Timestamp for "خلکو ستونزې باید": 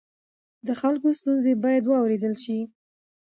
0.81-1.83